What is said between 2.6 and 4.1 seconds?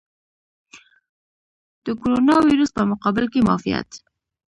په مقابل کې معافیت.